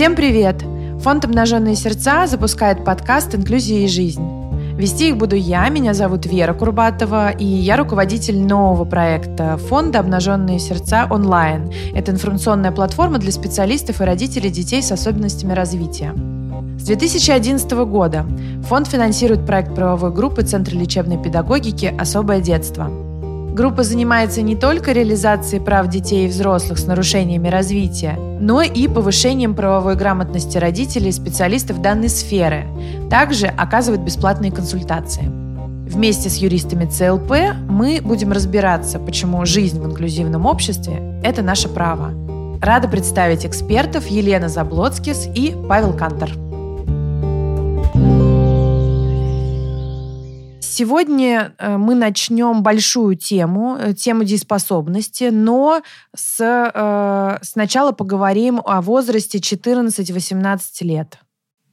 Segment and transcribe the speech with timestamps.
[0.00, 0.64] Всем привет!
[1.02, 4.22] Фонд «Обнаженные сердца» запускает подкаст «Инклюзия и жизнь».
[4.78, 10.58] Вести их буду я, меня зовут Вера Курбатова, и я руководитель нового проекта фонда «Обнаженные
[10.58, 11.70] сердца онлайн».
[11.94, 16.14] Это информационная платформа для специалистов и родителей детей с особенностями развития.
[16.78, 18.24] С 2011 года
[18.70, 23.09] фонд финансирует проект правовой группы Центра лечебной педагогики «Особое детство».
[23.60, 29.54] Группа занимается не только реализацией прав детей и взрослых с нарушениями развития, но и повышением
[29.54, 32.64] правовой грамотности родителей и специалистов данной сферы.
[33.10, 35.24] Также оказывает бесплатные консультации.
[35.26, 42.12] Вместе с юристами ЦЛП мы будем разбираться, почему жизнь в инклюзивном обществе– это наше право.
[42.62, 46.30] Рада представить экспертов Елена Заблоцкис и Павел Кантор.
[50.80, 55.82] Сегодня э, мы начнем большую тему, э, тему дееспособности, но
[56.16, 61.18] с, э, сначала поговорим о возрасте 14-18 лет.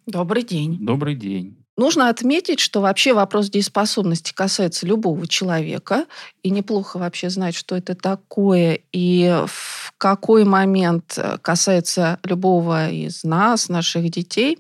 [0.08, 0.80] Добрый день.
[0.82, 1.56] Добрый день.
[1.78, 6.06] Нужно отметить, что вообще вопрос дееспособности касается любого человека,
[6.44, 13.24] и неплохо вообще знать, что это такое, и в какой момент э, касается любого из
[13.24, 14.60] нас, наших детей.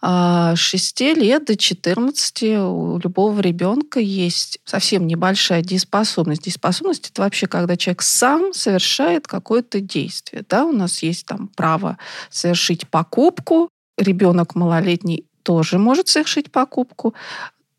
[0.00, 6.42] А, с 6 лет до 14 у любого ребенка есть совсем небольшая дееспособность.
[6.42, 10.44] Дееспособность– это вообще когда человек сам совершает какое-то действие.
[10.48, 10.64] Да?
[10.64, 11.98] У нас есть там право
[12.30, 17.14] совершить покупку, ребенок малолетний тоже может совершить покупку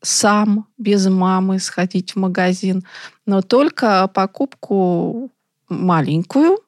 [0.02, 2.84] сам, без мамы, сходить в магазин,
[3.26, 5.30] но только покупку
[5.68, 6.58] маленькую,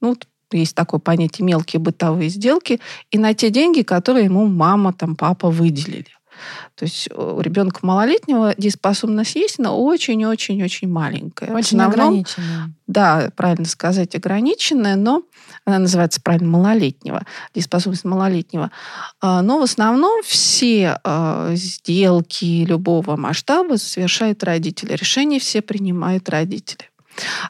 [0.00, 0.16] ну,
[0.52, 5.50] есть такое понятие мелкие бытовые сделки, и на те деньги, которые ему мама, там, папа
[5.50, 6.06] выделили.
[6.76, 11.52] То есть у ребенка малолетнего дееспособность есть, но очень-очень-очень маленькая.
[11.52, 12.72] Очень основном, ограниченная.
[12.86, 15.22] Да, правильно сказать, ограниченная, но
[15.64, 17.24] она называется правильно малолетнего,
[17.54, 18.70] дееспособность малолетнего.
[19.20, 24.94] А, но в основном все а, сделки любого масштаба совершают родители.
[24.94, 26.88] Решения все принимают родители.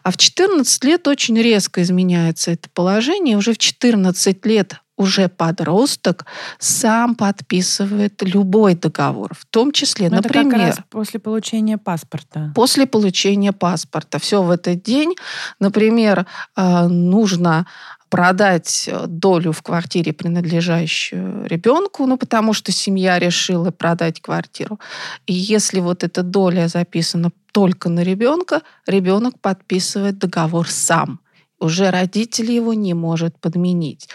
[0.03, 3.37] А в 14 лет очень резко изменяется это положение.
[3.37, 6.27] Уже в 14 лет уже подросток
[6.59, 12.53] сам подписывает любой договор, в том числе, Но например, это как раз после получения паспорта.
[12.55, 14.19] После получения паспорта.
[14.19, 15.15] Все в этот день,
[15.61, 16.27] например,
[16.57, 17.67] а, нужно
[18.09, 24.79] продать долю в квартире, принадлежащую ребенку, ну, потому что семья решила продать квартиру.
[25.27, 31.21] И если вот эта доля записана только на ребенка, ребенок подписывает договор сам
[31.61, 34.09] уже родитель его не может подменить.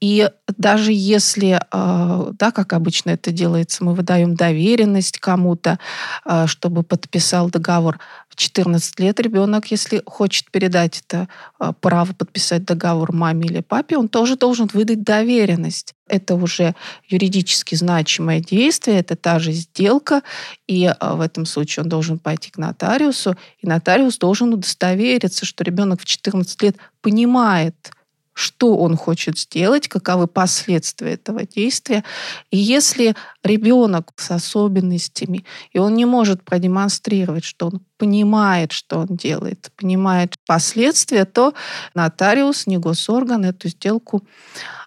[0.00, 5.78] И даже если, э, да, как обычно это делается, мы выдаем доверенность кому-то,
[6.24, 7.98] э, чтобы подписал договор,
[8.38, 11.28] 14 лет ребенок, если хочет передать это
[11.58, 15.94] а, право подписать договор маме или папе, он тоже должен выдать доверенность.
[16.06, 16.74] Это уже
[17.08, 20.22] юридически значимое действие, это та же сделка,
[20.68, 25.64] и а, в этом случае он должен пойти к нотариусу, и нотариус должен удостовериться, что
[25.64, 27.90] ребенок в 14 лет понимает,
[28.38, 32.04] что он хочет сделать, каковы последствия этого действия.
[32.52, 39.08] И если ребенок с особенностями, и он не может продемонстрировать, что он понимает, что он
[39.08, 41.52] делает, понимает последствия, то
[41.94, 44.22] нотариус, не госорган эту сделку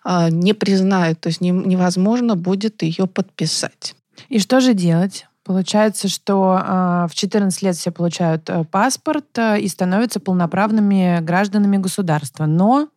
[0.06, 3.95] э, не признает, то есть не, невозможно будет ее подписать.
[4.29, 5.25] И что же делать?
[5.44, 11.75] Получается, что э, в 14 лет все получают э, паспорт э, и становятся полноправными гражданами
[11.75, 12.45] государства.
[12.45, 12.88] Но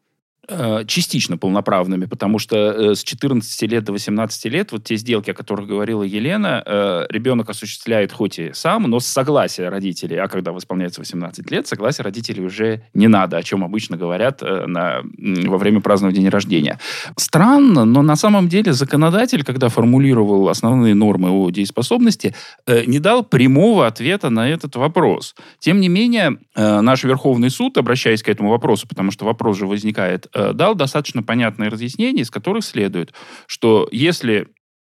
[0.87, 5.35] частично полноправными, потому что э, с 14 лет до 18 лет вот те сделки, о
[5.35, 10.57] которых говорила Елена, э, ребенок осуществляет хоть и сам, но с согласия родителей, а когда
[10.57, 15.81] исполняется 18 лет, согласия родителей уже не надо, о чем обычно говорят на, во время
[15.81, 16.79] празднования дня рождения.
[17.17, 22.35] Странно, но на самом деле законодатель, когда формулировал основные нормы о дееспособности,
[22.67, 25.35] не дал прямого ответа на этот вопрос.
[25.59, 30.29] Тем не менее, наш Верховный суд, обращаясь к этому вопросу, потому что вопрос же возникает
[30.34, 33.15] Э, дал достаточно понятное разъяснение, из которых следует,
[33.47, 34.49] что если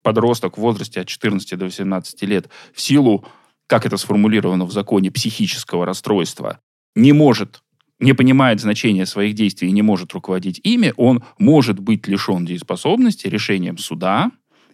[0.02, 3.24] подросток в возрасте от 14 до 18 лет в силу,
[3.66, 6.60] как это сформулировано в законе, психического расстройства,
[6.94, 7.62] не может
[8.00, 13.26] не понимает значения своих действий и не может руководить ими, он может быть лишен дееспособности
[13.26, 14.30] решением суда,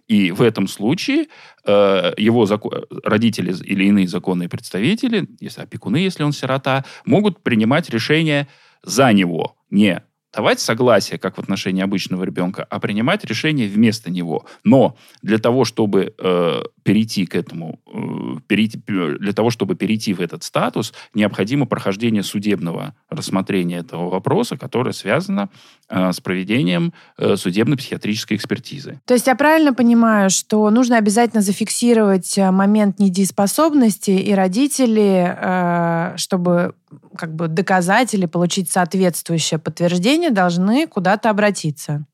[0.07, 1.25] и в этом случае
[1.65, 7.89] э, его зако- родители или иные законные представители, если опекуны, если он сирота, могут принимать
[7.89, 8.47] решения
[8.83, 10.03] за него, не
[10.35, 14.45] давать согласие, как в отношении обычного ребенка, а принимать решение вместо него.
[14.63, 20.19] Но для того, чтобы э, перейти к этому, э, перейти, для того, чтобы перейти в
[20.19, 25.49] этот статус, необходимо прохождение судебного рассмотрения этого вопроса, которое связано
[25.89, 28.99] э, с проведением э, судебно-психиатрической экспертизы.
[29.05, 36.13] То есть я правильно понимаю, что нужно обязательно зафиксировать э, момент недееспособности, и родители, э,
[36.17, 36.73] чтобы
[37.17, 42.05] как бы доказать или получить соответствующее подтверждение, должны куда-то обратиться.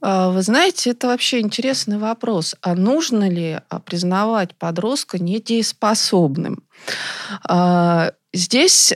[0.00, 2.54] А, вы знаете, это вообще интересный вопрос.
[2.60, 6.62] А нужно ли а, признавать подростка недееспособным?
[7.48, 8.94] А, здесь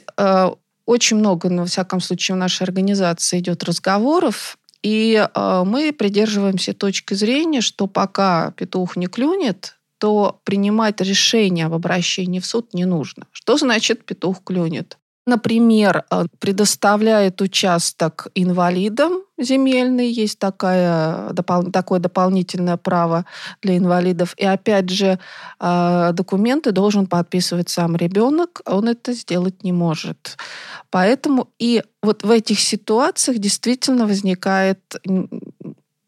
[0.87, 7.14] очень много, ну, во всяком случае, в нашей организации идет разговоров, и мы придерживаемся точки
[7.14, 13.26] зрения, что пока петух не клюнет, то принимать решение об обращении в суд не нужно.
[13.31, 14.96] Что значит петух клюнет?
[15.30, 21.32] Например, э, предоставляет участок инвалидам земельный, есть такая,
[21.72, 23.24] такое дополнительное право
[23.62, 24.34] для инвалидов.
[24.36, 25.20] И опять же,
[25.60, 30.36] э, документы должен подписывать сам ребенок, он это сделать не может.
[30.90, 34.80] Поэтому и вот в этих ситуациях действительно возникает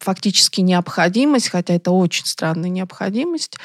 [0.01, 3.57] фактически необходимость, хотя это очень странная необходимость,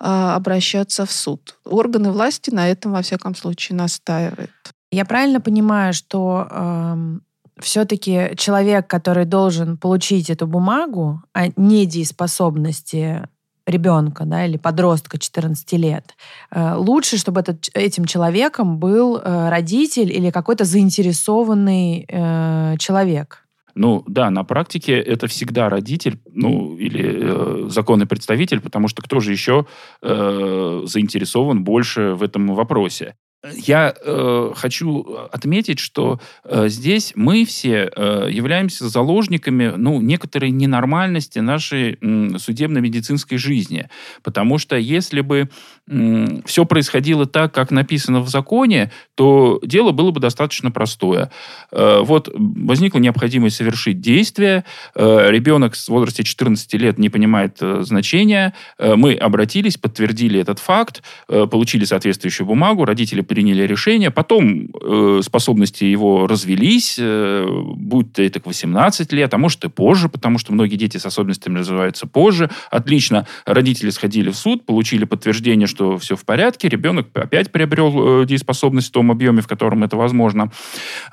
[0.00, 1.54] э, обращаться в суд.
[1.64, 4.50] Органы власти на этом, во всяком случае, настаивают.
[4.90, 7.18] Я правильно понимаю, что э,
[7.60, 13.28] все-таки человек, который должен получить эту бумагу о недееспособности
[13.66, 16.14] ребенка да, или подростка 14 лет,
[16.50, 23.42] э, лучше, чтобы этот, этим человеком был э, родитель или какой-то заинтересованный э, человек.
[23.74, 29.20] Ну да, на практике это всегда родитель, ну или э, законный представитель, потому что кто
[29.20, 29.66] же еще
[30.00, 33.16] э, заинтересован больше в этом вопросе?
[33.54, 35.02] Я э, хочу
[35.32, 43.38] отметить, что э, здесь мы все э, являемся заложниками ну, некоторой ненормальности нашей э, судебно-медицинской
[43.38, 43.88] жизни.
[44.22, 45.48] Потому что если бы
[45.88, 51.30] э, все происходило так, как написано в законе, то дело было бы достаточно простое.
[51.70, 54.64] Э, вот возникла необходимость совершить действие,
[54.94, 60.58] э, ребенок в возрасте 14 лет не понимает э, значения, э, мы обратились, подтвердили этот
[60.58, 68.18] факт, э, получили соответствующую бумагу, родители приняли решение, потом э, способности его развелись, э, будь
[68.18, 72.06] это к 18 лет, а может и позже, потому что многие дети с особенностями развиваются
[72.06, 72.48] позже.
[72.70, 78.24] Отлично, родители сходили в суд, получили подтверждение, что все в порядке, ребенок опять приобрел э,
[78.24, 80.50] дееспособность в том объеме, в котором это возможно.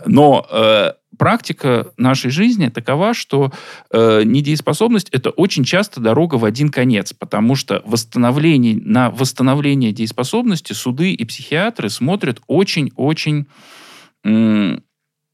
[0.06, 3.52] Но э, практика нашей жизни такова, что
[3.92, 10.74] э, недееспособность это очень часто дорога в один конец, потому что восстановление, на восстановление дееспособности
[10.74, 13.48] суды и психиатры смотрят очень-очень
[14.24, 14.78] э,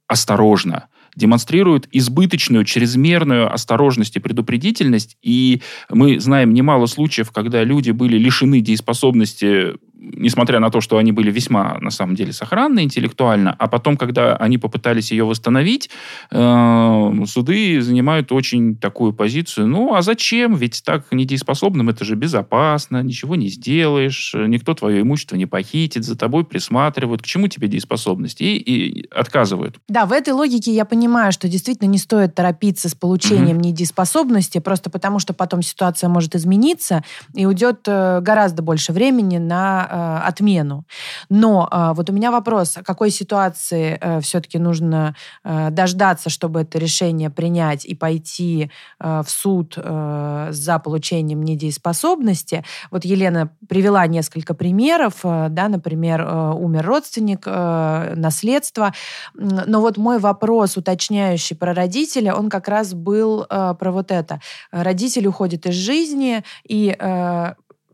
[0.07, 5.17] осторожно демонстрируют избыточную, чрезмерную осторожность и предупредительность.
[5.21, 11.11] И мы знаем немало случаев, когда люди были лишены дееспособности несмотря на то, что они
[11.11, 15.89] были весьма, на самом деле, сохранны интеллектуально, а потом, когда они попытались ее восстановить,
[16.31, 20.55] э, суды занимают очень такую позицию, ну, а зачем?
[20.55, 26.17] Ведь так недееспособным это же безопасно, ничего не сделаешь, никто твое имущество не похитит, за
[26.17, 28.41] тобой присматривают, к чему тебе дееспособность?
[28.41, 29.79] И, и отказывают.
[29.89, 33.67] Да, в этой логике я понимаю, что действительно не стоит торопиться с получением угу.
[33.67, 39.88] недееспособности, просто потому что потом ситуация может измениться, и уйдет э, гораздо больше времени на
[39.89, 40.85] Э, отмену.
[41.29, 46.77] Но э, вот у меня вопрос, в какой ситуации э, все-таки нужно дождаться, чтобы это
[46.77, 48.69] решение принять и пойти
[48.99, 52.63] в суд за получением недееспособности?
[52.91, 56.21] Вот Елена привела несколько примеров, да, например,
[56.55, 58.93] умер родственник, наследство.
[59.33, 64.41] Но вот мой вопрос, уточняющий про родителя, он как раз был про вот это.
[64.71, 66.95] Родитель уходит из жизни, и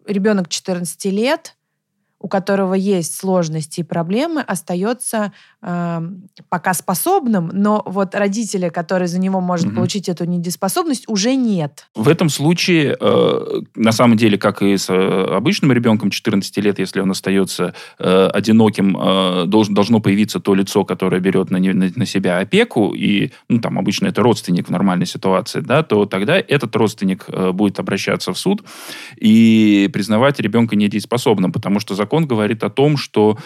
[0.08, 1.56] ребенок 14 лет,
[2.20, 5.34] у которого есть сложности и проблемы, остается
[5.66, 6.02] э,
[6.48, 9.76] пока способным, но вот родителя, который за него может угу.
[9.76, 11.88] получить эту недееспособность, уже нет.
[11.96, 16.80] В этом случае, э, на самом деле, как и с э, обычным ребенком 14 лет,
[16.80, 21.92] если он остается э, одиноким, э, должен, должно появиться то лицо, которое берет на, на,
[21.96, 26.38] на себя опеку, и, ну, там, обычно это родственник в нормальной ситуации, да, то тогда
[26.38, 28.64] этот родственник э, будет обращаться в суд
[29.18, 33.38] и признавать ребенка недееспособным, потому что закон говорит о том, что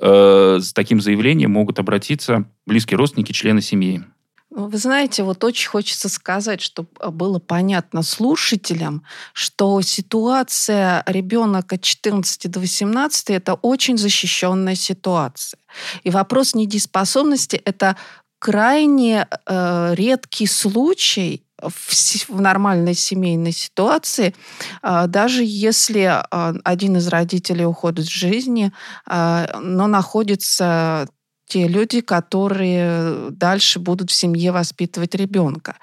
[0.00, 4.04] э, с таким заявлением могут обратиться близкие родственники, члены семьи.
[4.50, 9.02] Вы знаете, вот очень хочется сказать, чтобы было понятно слушателям,
[9.34, 15.58] что ситуация ребенка от 14 до 18– это очень защищенная ситуация.
[16.04, 17.96] И вопрос недееспособности– это
[18.38, 24.34] крайне э, редкий случай в, в нормальной семейной ситуации,
[24.82, 28.72] э, даже если э, один из родителей уходит с жизни,
[29.08, 31.08] э, но находится
[31.46, 35.76] те люди, которые дальше будут в семье воспитывать ребенка.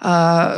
[0.00, 0.56] А,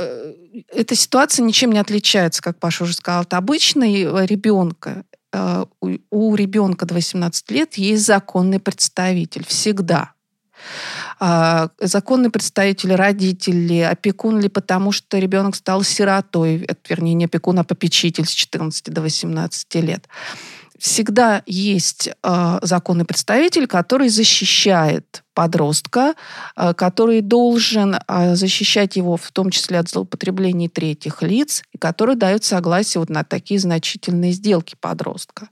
[0.68, 5.04] эта ситуация ничем не отличается, как Паша уже сказал, от обычной ребенка.
[5.32, 5.66] А,
[6.10, 10.12] у ребенка до 18 лет есть законный представитель всегда.
[11.20, 17.64] А, законный представитель, родители, опекун ли потому, что ребенок стал сиротой, вернее, не опекун, а
[17.64, 20.08] попечитель с 14 до 18 лет.
[20.78, 26.14] Всегда есть э, законный представитель, который защищает подростка,
[26.56, 32.14] э, который должен э, защищать его в том числе от злоупотреблений третьих лиц, и который
[32.14, 35.48] дает согласие вот на такие значительные сделки подростка.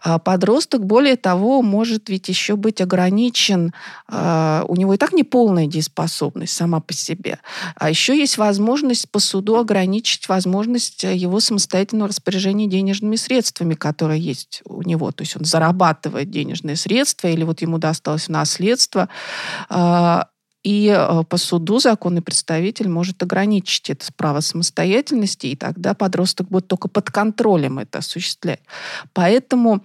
[0.00, 3.72] А подросток, более того, может ведь еще быть ограничен,
[4.08, 7.38] э, у него и так неполная дееспособность сама по себе,
[7.74, 14.62] а еще есть возможность по суду ограничить возможность его самостоятельного распоряжения денежными средствами, которые есть
[14.64, 15.10] у него.
[15.10, 19.08] То есть он зарабатывает денежные средства, или вот ему досталось наследство, а,
[20.66, 26.66] и э, по суду законный представитель может ограничить это право самостоятельности, и тогда подросток будет
[26.66, 28.58] только под контролем это осуществлять.
[29.12, 29.84] Поэтому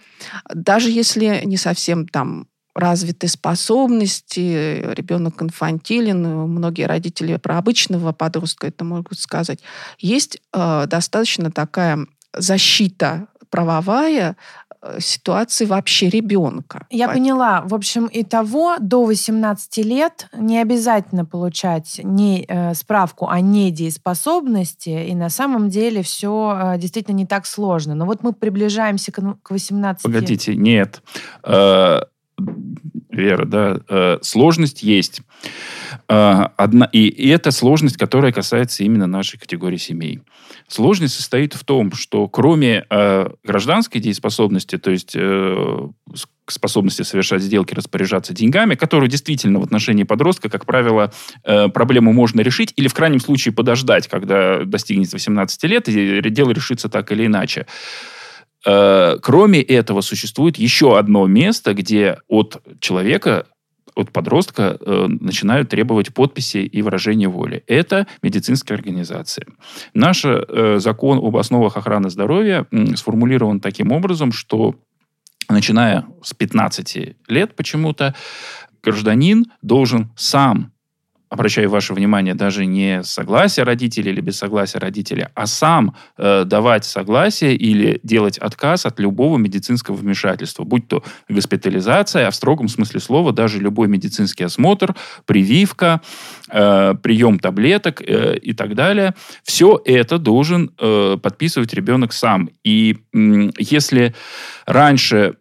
[0.52, 6.20] даже если не совсем там развиты способности, ребенок инфантилен,
[6.50, 9.60] многие родители про обычного подростка это могут сказать,
[10.00, 14.36] есть э, достаточно такая защита правовая
[15.00, 16.88] ситуации вообще ребенка.
[16.90, 17.62] Я поняла.
[17.62, 24.90] В общем, и того до 18 лет не обязательно получать не, э, справку о недееспособности,
[24.90, 27.96] и на самом деле все э, действительно не так сложно.
[27.96, 31.02] Но вот мы приближаемся к, к 18 Погодите, нет.
[31.44, 32.02] Э,
[33.12, 35.22] Вера, да, э, сложность есть.
[36.08, 40.22] Э, одна, и, это сложность, которая касается именно нашей категории семей.
[40.70, 45.18] Сложность состоит в том, что кроме э, гражданской дееспособности, то есть
[46.48, 52.74] способности совершать сделки, распоряжаться деньгами, которую действительно в отношении подростка, как правило, проблему можно решить
[52.76, 57.68] или в крайнем случае подождать, когда достигнет 18 лет, и дело решится так или иначе.
[58.66, 63.46] Э, кроме этого, существует еще одно место, где от человека
[63.96, 67.64] от подростка э, начинают требовать подписи и выражения воли.
[67.68, 69.46] Это медицинские организации.
[69.94, 74.76] Наш э, закон об основах охраны здоровья э, сформулирован таким образом, что
[75.50, 78.16] начиная с 15 лет почему-то
[78.84, 80.72] гражданин должен сам
[81.32, 86.84] обращаю ваше внимание, даже не согласие родителей или без согласия родителя, а сам э, давать
[86.84, 93.00] согласие или делать отказ от любого медицинского вмешательства, будь то госпитализация, а в строгом смысле
[93.00, 94.94] слова даже любой медицинский осмотр,
[95.26, 96.02] прививка,
[96.50, 99.16] э, прием таблеток э, и так далее.
[99.44, 102.50] Все это должен э, подписывать ребенок сам.
[102.66, 104.14] И э, если
[104.66, 105.36] раньше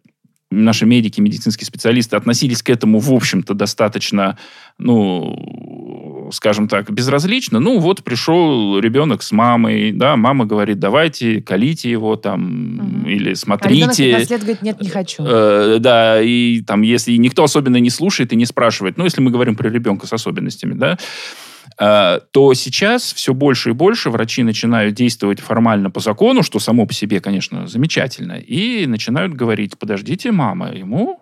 [0.51, 4.37] наши медики, медицинские специалисты относились к этому, в общем-то, достаточно,
[4.77, 7.59] ну, скажем так, безразлично.
[7.59, 13.09] Ну, вот пришел ребенок с мамой, да, мама говорит, давайте, колите его там, угу.
[13.09, 14.15] или смотрите.
[14.15, 15.23] А ребенок говорит, нет, не хочу.
[15.25, 19.31] Э, да, и там, если никто особенно не слушает и не спрашивает, ну, если мы
[19.31, 24.95] говорим про ребенка с особенностями, да, Э, то сейчас все больше и больше врачи начинают
[24.95, 30.71] действовать формально по закону, что само по себе, конечно, замечательно, и начинают говорить, подождите, мама,
[30.71, 31.21] ему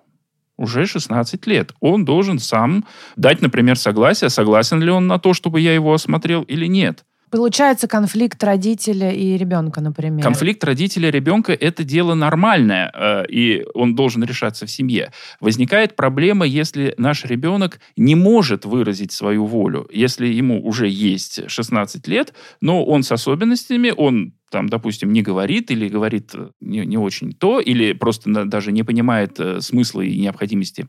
[0.60, 1.72] уже 16 лет.
[1.80, 6.44] Он должен сам дать, например, согласие, согласен ли он на то, чтобы я его осмотрел
[6.44, 7.06] или нет.
[7.30, 10.24] Получается конфликт родителя и ребенка, например.
[10.24, 15.12] Конфликт родителя и ребенка– это дело нормальное, э, и он должен решаться в семье.
[15.40, 19.88] Возникает проблема, если наш ребенок не может выразить свою волю.
[19.92, 25.72] Если ему уже есть 16 лет, но он с особенностями, он там, допустим, не говорит
[25.72, 30.20] или говорит э, не, не очень то, или просто даже не понимает э, смысла и
[30.20, 30.88] необходимости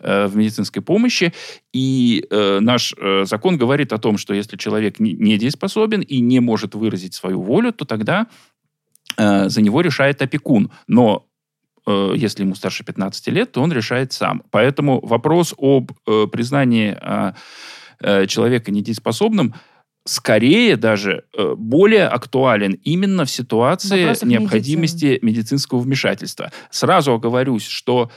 [0.00, 1.32] э, в медицинской помощи.
[1.72, 6.40] И э, наш э, закон говорит о том, что если человек не, недееспособен и не
[6.40, 8.26] может выразить свою волю, то тогда
[9.16, 10.70] э, за него решает опекун.
[10.86, 11.26] Но
[11.86, 14.42] э, если ему старше 15 лет, то он решает сам.
[14.50, 17.32] Поэтому вопрос об э, признании э,
[18.02, 19.54] э человека недееспособным–
[20.04, 25.30] скорее даже э, более актуален именно в ситуации Вопросов необходимости медицины.
[25.30, 26.50] медицинского вмешательства.
[26.70, 28.10] Сразу оговорюсь, что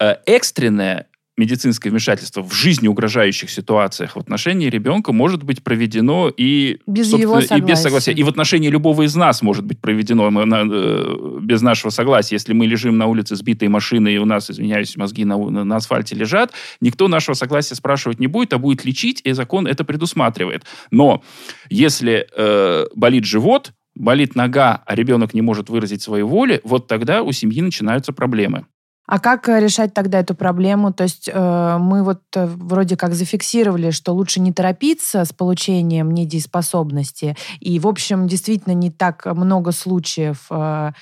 [0.00, 6.78] э, экстренное медицинское вмешательство в жизни угрожающих ситуациях в отношении ребенка может быть проведено и
[6.86, 7.56] без, его согласия.
[7.56, 8.12] и без согласия.
[8.12, 12.36] И в отношении любого из нас может быть проведено мы, на, э, без нашего согласия.
[12.36, 15.76] Если мы лежим на улице сбитой машиной, и у нас, извиняюсь, мозги на, на, на
[15.76, 20.64] асфальте лежат, никто нашего согласия спрашивать не будет, а будет лечить, и закон это предусматривает.
[20.90, 21.22] Но
[21.68, 27.22] если э, болит живот, болит нога, а ребенок не может выразить свою волю, вот тогда
[27.22, 28.66] у семьи начинаются проблемы.
[29.06, 30.92] А как э, решать тогда эту проблему?
[30.92, 36.10] То есть э, мы вот э, вроде как зафиксировали, что лучше не торопиться с получением
[36.12, 37.36] недееспособности.
[37.60, 40.92] И, в общем, действительно не так много случаев э,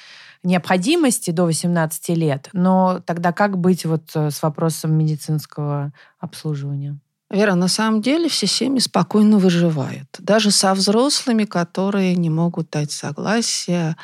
[0.42, 2.48] необходимости до 18 лет.
[2.52, 6.98] Но тогда как быть вот э, с вопросом медицинского обслуживания?
[7.32, 10.06] Вера, на самом деле все семьи спокойно выживают.
[10.18, 13.96] Даже со взрослыми, которые не могут дать согласие.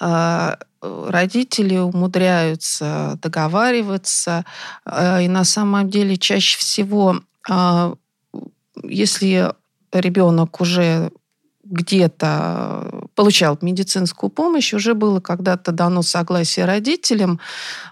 [0.00, 4.44] А, родители умудряются договариваться.
[4.84, 7.94] А, и на самом деле чаще всего, а,
[8.82, 9.54] если
[9.92, 11.12] ребенок уже
[11.72, 17.40] где-то получал медицинскую помощь, уже было когда-то дано согласие родителям,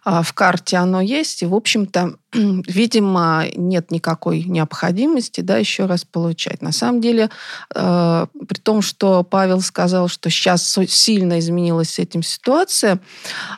[0.04, 6.04] а, в карте оно есть, и, в общем-то, видимо, нет никакой необходимости, да, еще раз
[6.04, 6.60] получать.
[6.62, 7.30] На самом деле,
[7.74, 13.00] э, при том, что Павел сказал, что сейчас сильно изменилась с этим ситуация,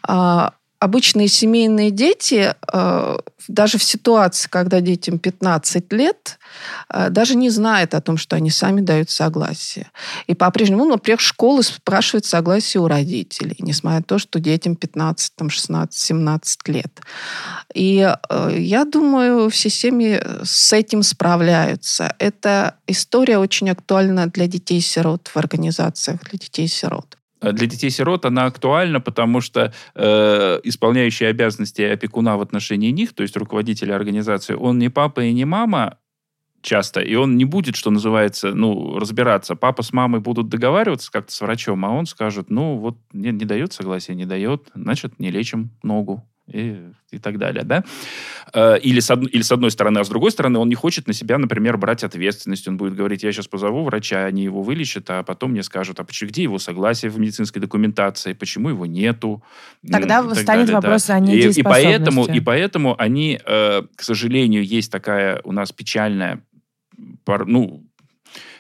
[0.09, 0.49] э,
[0.83, 6.39] обычные семейные дети, э, даже в ситуации, когда детям 15 лет,
[6.93, 9.91] э, даже не знают о том, что они сами дают согласие.
[10.27, 15.51] И по-прежнему, например, школы спрашивают согласие у родителей, несмотря на то, что детям 15, там,
[15.51, 17.01] 16, 17 лет.
[17.75, 17.99] И
[18.29, 22.17] э, я думаю, все семьи с этим справляются.
[22.19, 27.17] Эта история очень актуальна для детей-сирот в организациях для детей-сирот.
[27.43, 33.23] Э, для детей-сирот она актуальна, потому что э, исполняющий обязанности опекуна в отношении них, то
[33.23, 35.99] есть руководителя организации, он не папа и не мама
[36.63, 39.57] часто, и он не будет, что называется, ну, разбираться.
[39.57, 43.45] Папа с мамой будут договариваться как-то с врачом, а он скажет, ну, вот не, не
[43.45, 46.77] дает согласия, не дает, значит, не лечим ногу и,
[47.11, 47.85] и так далее, да?
[48.53, 49.23] Э, или с, од...
[49.33, 52.05] или с одной стороны, а с другой стороны, он не хочет на себя, например, брать
[52.05, 52.67] ответственность.
[52.69, 56.05] Он будет говорить, я сейчас позову врача, они его вылечат, а потом мне скажут, а
[56.05, 59.43] почему, где его согласие в медицинской документации, почему его нету?
[59.89, 61.15] Тогда ну, станет далее, вопрос да.
[61.15, 61.59] о недееспособности.
[61.59, 66.45] И, и, поэтому, и поэтому они, э, к сожалению, есть такая у нас печальная,
[67.27, 67.85] ну,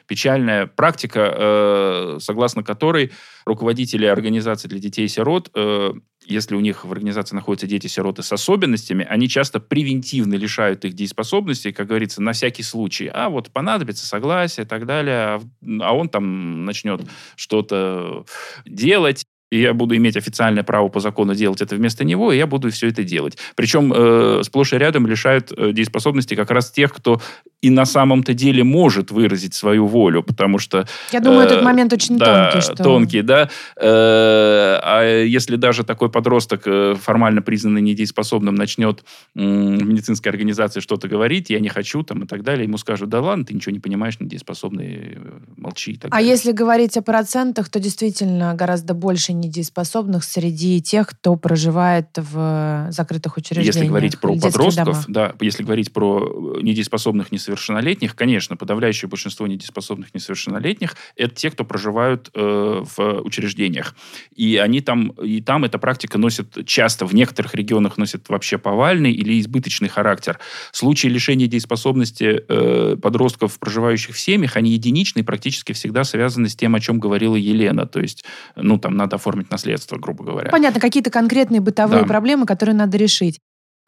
[0.06, 3.12] печальная практика, э, согласно которой
[3.44, 5.92] руководители организации для детей-сирот, э,
[6.26, 11.72] если у них в организации находятся дети-сироты с особенностями, они часто превентивно лишают их дееспособности,
[11.72, 13.10] как говорится, на всякий случай.
[13.12, 15.40] А вот понадобится согласие и так далее, а,
[15.80, 17.02] а он там начнет
[17.36, 18.24] что-то
[18.64, 22.46] делать, и я буду иметь официальное право по закону делать это вместо него, и я
[22.46, 23.36] буду все это делать.
[23.54, 27.20] Причем э, сплошь и рядом лишают э, дееспособности как раз тех, кто
[27.60, 30.86] и на самом-то деле может выразить свою волю, потому что...
[31.12, 32.64] Я думаю, э, этот момент очень да, тонкий.
[32.64, 32.82] Что...
[32.82, 33.50] Тонкий, да.
[33.76, 39.04] Э, а если даже такой подросток, э, формально признанный недееспособным, начнет
[39.36, 43.10] э, в медицинской организации что-то говорить, я не хочу, там, и так далее, ему скажут,
[43.10, 45.92] да ладно, ты ничего не понимаешь, недееспособный, э, молчи.
[45.92, 46.30] И так а далее.
[46.30, 53.36] если говорить о процентах, то действительно гораздо больше недееспособных среди тех, кто проживает в закрытых
[53.36, 53.74] учреждениях.
[53.74, 60.96] Если говорить про подростков, да, если говорить про недееспособных несовершеннолетних, конечно, подавляющее большинство недееспособных несовершеннолетних
[61.16, 63.94] это те, кто проживают э, в учреждениях.
[64.34, 69.12] И они там, и там эта практика носит часто, в некоторых регионах носит вообще повальный
[69.12, 70.38] или избыточный характер.
[70.70, 76.74] Случаи лишения дееспособности э, подростков, проживающих в семьях, они единичные, практически всегда связаны с тем,
[76.74, 77.86] о чем говорила Елена.
[77.86, 78.24] То есть,
[78.56, 80.50] ну, там надо оформить оформить наследство, грубо говоря.
[80.50, 82.08] Понятно, какие-то конкретные бытовые да.
[82.08, 83.40] проблемы, которые надо решить.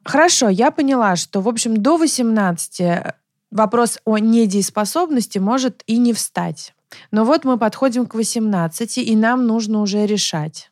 [0.04, 3.14] Хорошо, я поняла, что, в общем, до 18
[3.50, 6.74] вопрос о недееспособности может и не встать.
[7.10, 10.70] Но вот мы подходим к 18, и нам нужно уже решать.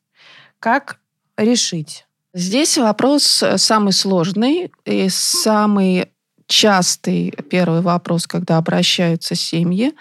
[0.59, 0.99] Как
[1.37, 2.07] решить?
[2.35, 6.09] Здесь вопрос э, самый сложный и самый
[6.47, 9.95] частый первый вопрос, когда обращаются семьи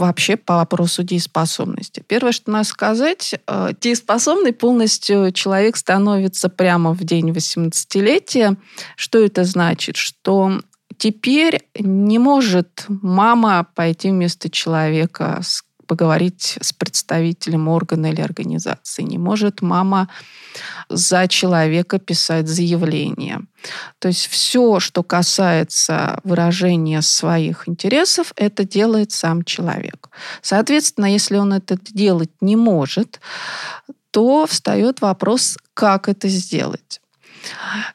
[0.00, 2.02] вообще по вопросу дееспособности.
[2.06, 8.56] Первое, что надо сказать, э, дееспособный полностью человек становится прямо в день 18-летия.
[8.96, 9.96] Что это значит?
[9.96, 10.60] Что
[10.96, 15.40] теперь не может мама пойти вместо человека
[15.90, 19.02] поговорить с представителем органа или организации.
[19.02, 20.08] Не может мама
[20.88, 23.40] за человека писать заявление.
[23.98, 30.10] То есть все, что касается выражения своих интересов, это делает сам человек.
[30.42, 33.20] Соответственно, если он это делать не может,
[34.12, 36.99] то встает вопрос, как это сделать.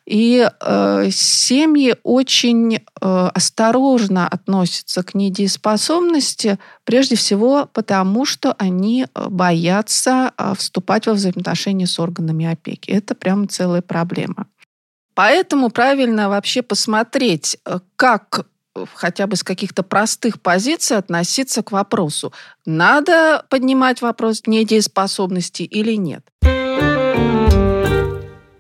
[0.06, 9.30] И э, семьи очень э, осторожно относятся к недееспособности, прежде всего потому, что они э,
[9.30, 12.92] боятся э, вступать во взаимоотношения с органами опеки.
[12.92, 14.48] Это прям целая проблема.
[15.14, 18.46] Поэтому правильно вообще посмотреть, э, как
[18.94, 22.34] хотя бы с каких-то простых позиций относиться к вопросу,
[22.66, 26.26] надо поднимать вопрос недееспособности или нет.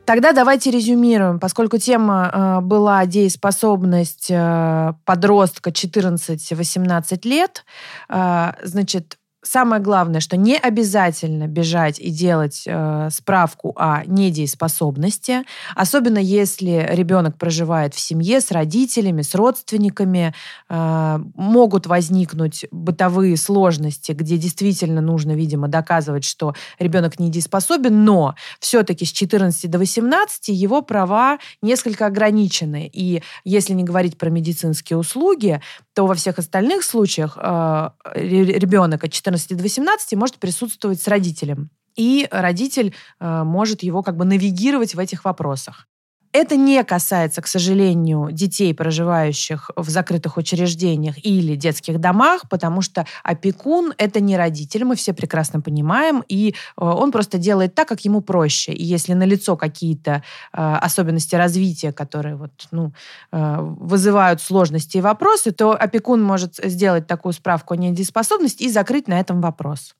[0.05, 7.65] Тогда давайте резюмируем, поскольку тема э, была дееспособность э, подростка 14-18 лет,
[8.09, 15.43] э, значит, самое главное, что не обязательно бежать и делать э, справку о недееспособности,
[15.75, 20.33] особенно если ребенок проживает в семье с родителями, с родственниками,
[20.69, 29.05] э, могут возникнуть бытовые сложности, где действительно нужно, видимо, доказывать, что ребенок недееспособен, но все-таки
[29.05, 32.89] с 14 до 18 его права несколько ограничены.
[32.91, 35.61] И если не говорить про медицинские услуги,
[35.93, 41.69] то во всех остальных случаях э, ребенок от 14 до 18 может присутствовать с родителем.
[41.95, 45.87] И родитель э, может его как бы навигировать в этих вопросах.
[46.35, 53.05] Это не касается, к сожалению, детей, проживающих в закрытых учреждениях или детских домах, потому что
[53.23, 58.01] опекун– это не родитель, мы все прекрасно понимаем, и э, он просто делает так, как
[58.01, 58.73] ему проще.
[58.73, 62.91] И если налицо какие-то э, особенности развития, которые вот, ну,
[63.31, 69.07] э, вызывают сложности и вопросы, то опекун может сделать такую справку о недееспособности и закрыть
[69.07, 69.95] на этом вопрос.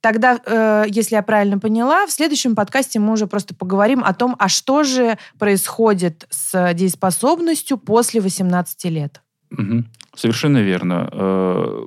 [0.00, 4.36] Тогда, э, если я правильно поняла, в следующем подкасте мы уже просто поговорим о том,
[4.38, 9.22] а что же происходит с дееспособностью после 18 лет.
[9.50, 9.84] Угу.
[10.14, 11.08] Совершенно верно.
[11.10, 11.84] Э,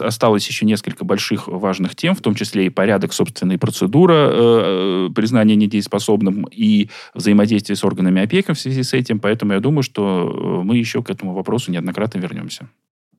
[0.00, 5.08] осталось еще несколько больших важных тем, в том числе и порядок, собственно, и процедура э,
[5.14, 9.18] признания недееспособным и взаимодействие с органами опеки в связи с этим.
[9.18, 12.68] Поэтому я думаю, что мы еще к этому вопросу неоднократно вернемся.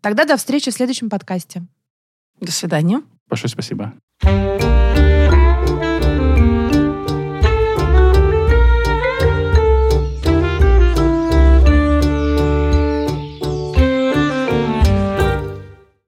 [0.02, 1.64] Тогда до встречи в следующем подкасте.
[2.40, 3.02] До свидания.
[3.30, 3.94] Большое спасибо.